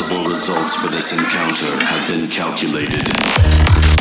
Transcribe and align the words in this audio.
possible 0.00 0.30
results 0.30 0.74
for 0.76 0.88
this 0.88 1.12
encounter 1.12 1.76
have 1.84 2.08
been 2.08 2.26
calculated. 2.30 3.99